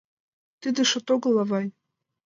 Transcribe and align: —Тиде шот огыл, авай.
—Тиде 0.61 0.81
шот 0.91 1.07
огыл, 1.15 1.35
авай. 1.43 1.67